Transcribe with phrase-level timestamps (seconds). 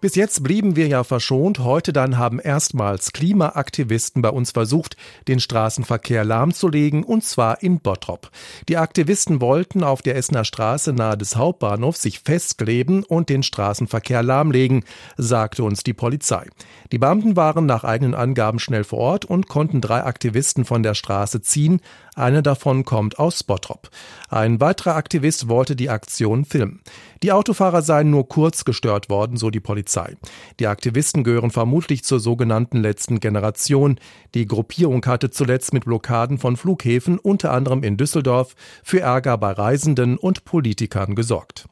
[0.00, 1.60] Bis jetzt blieben wir ja verschont.
[1.60, 8.30] Heute dann haben erstmals Klimaaktivisten bei uns versucht, den Straßenverkehr lahmzulegen, und zwar in Bottrop.
[8.68, 14.22] Die Aktivisten wollten auf der Essener Straße nahe des Hauptbahnhofs sich festkleben und den Straßenverkehr
[14.22, 14.84] lahmlegen,
[15.16, 16.46] sagte uns die Polizei.
[16.92, 20.94] Die Beamten waren nach eigenen Angaben schnell vor Ort und konnten drei Aktivisten von der
[20.94, 21.80] Straße ziehen.
[22.14, 23.90] Einer davon kommt aus Bottrop.
[24.28, 26.80] Ein weiterer Aktivist wollte die Aktion filmen.
[27.22, 29.85] Die Autofahrer seien nur kurz gestört worden, so die Polizei.
[30.58, 33.98] Die Aktivisten gehören vermutlich zur sogenannten letzten Generation.
[34.34, 39.52] Die Gruppierung hatte zuletzt mit Blockaden von Flughäfen, unter anderem in Düsseldorf, für Ärger bei
[39.52, 41.66] Reisenden und Politikern gesorgt.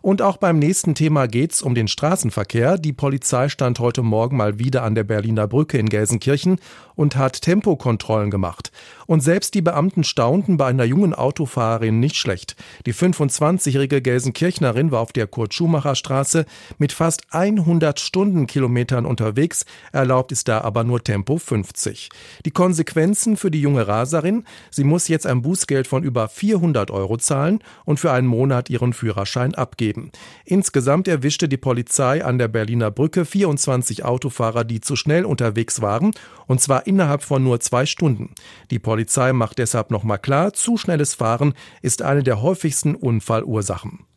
[0.00, 2.78] Und auch beim nächsten Thema geht's um den Straßenverkehr.
[2.78, 6.60] Die Polizei stand heute Morgen mal wieder an der Berliner Brücke in Gelsenkirchen
[6.94, 8.70] und hat Tempokontrollen gemacht.
[9.06, 12.56] Und selbst die Beamten staunten bei einer jungen Autofahrerin nicht schlecht.
[12.86, 16.44] Die 25-jährige Gelsenkirchnerin war auf der Kurt-Schumacher-Straße
[16.78, 19.64] mit fast 100 Stundenkilometern unterwegs.
[19.92, 22.08] Erlaubt ist da aber nur Tempo 50.
[22.44, 24.44] Die Konsequenzen für die junge Raserin?
[24.70, 28.92] Sie muss jetzt ein Bußgeld von über 400 Euro zahlen und für einen Monat ihren
[28.92, 30.10] Führerschein abgeben gegeben.
[30.44, 36.12] Insgesamt erwischte die Polizei an der Berliner Brücke 24 Autofahrer, die zu schnell unterwegs waren,
[36.46, 38.34] und zwar innerhalb von nur zwei Stunden.
[38.70, 44.07] Die Polizei macht deshalb nochmal klar, zu schnelles Fahren ist eine der häufigsten Unfallursachen.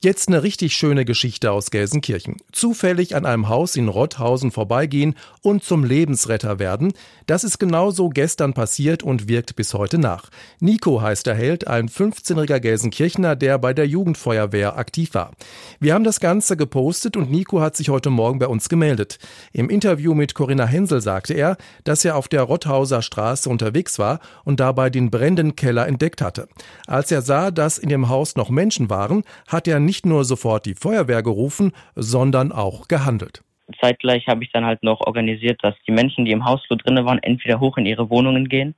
[0.00, 2.36] Jetzt eine richtig schöne Geschichte aus Gelsenkirchen.
[2.52, 6.92] Zufällig an einem Haus in Rotthausen vorbeigehen und zum Lebensretter werden,
[7.26, 10.30] das ist genauso gestern passiert und wirkt bis heute nach.
[10.60, 15.32] Nico heißt der Held, ein 15-jähriger Gelsenkirchner, der bei der Jugendfeuerwehr aktiv war.
[15.80, 19.18] Wir haben das Ganze gepostet und Nico hat sich heute Morgen bei uns gemeldet.
[19.52, 24.20] Im Interview mit Corinna Hensel sagte er, dass er auf der Rotthauser Straße unterwegs war
[24.44, 26.46] und dabei den brennenden Keller entdeckt hatte.
[26.86, 30.66] Als er sah, dass in dem Haus noch Menschen waren, hat er nicht nur sofort
[30.66, 33.42] die Feuerwehr gerufen, sondern auch gehandelt.
[33.80, 37.22] Zeitgleich habe ich dann halt noch organisiert, dass die Menschen, die im Hausflur drinnen waren,
[37.22, 38.74] entweder hoch in ihre Wohnungen gehen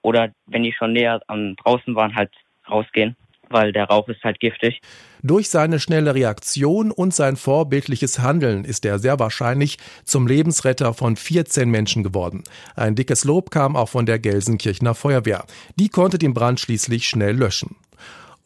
[0.00, 2.30] oder wenn die schon näher am draußen waren, halt
[2.70, 3.14] rausgehen
[3.50, 4.80] weil der Rauch ist halt giftig.
[5.22, 11.16] Durch seine schnelle Reaktion und sein vorbildliches Handeln ist er sehr wahrscheinlich zum Lebensretter von
[11.16, 12.44] 14 Menschen geworden.
[12.74, 15.44] Ein dickes Lob kam auch von der Gelsenkirchener Feuerwehr.
[15.76, 17.76] Die konnte den Brand schließlich schnell löschen.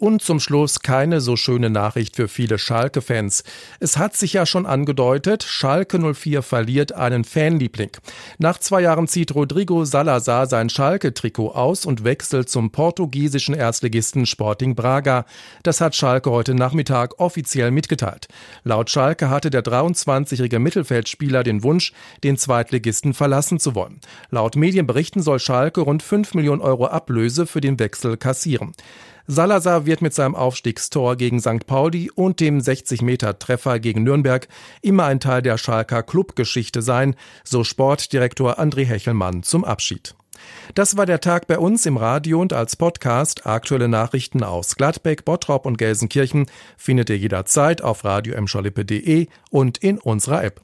[0.00, 3.42] Und zum Schluss keine so schöne Nachricht für viele Schalke-Fans.
[3.80, 7.90] Es hat sich ja schon angedeutet, Schalke 04 verliert einen Fanliebling.
[8.38, 14.76] Nach zwei Jahren zieht Rodrigo Salazar sein Schalke-Trikot aus und wechselt zum portugiesischen Erstligisten Sporting
[14.76, 15.26] Braga.
[15.64, 18.28] Das hat Schalke heute Nachmittag offiziell mitgeteilt.
[18.62, 21.92] Laut Schalke hatte der 23-jährige Mittelfeldspieler den Wunsch,
[22.22, 23.98] den Zweitligisten verlassen zu wollen.
[24.30, 28.74] Laut Medienberichten soll Schalke rund 5 Millionen Euro Ablöse für den Wechsel kassieren.
[29.30, 31.66] Salazar wird mit seinem Aufstiegstor gegen St.
[31.66, 34.48] Pauli und dem 60-Meter-Treffer gegen Nürnberg
[34.80, 40.14] immer ein Teil der Schalker Clubgeschichte sein, so Sportdirektor André Hechelmann zum Abschied.
[40.74, 43.46] Das war der Tag bei uns im Radio und als Podcast.
[43.46, 46.46] Aktuelle Nachrichten aus Gladbeck, Bottrop und Gelsenkirchen
[46.78, 48.34] findet ihr jederzeit auf radio
[49.50, 50.62] und in unserer App.